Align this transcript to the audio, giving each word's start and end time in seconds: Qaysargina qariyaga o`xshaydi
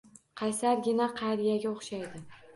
Qaysargina 0.41 1.09
qariyaga 1.21 1.75
o`xshaydi 1.77 2.25